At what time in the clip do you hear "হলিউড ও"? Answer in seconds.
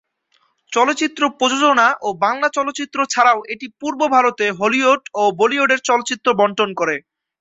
4.59-5.23